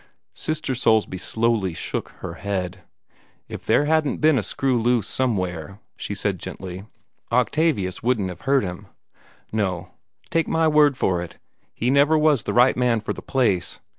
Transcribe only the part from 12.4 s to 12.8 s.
the right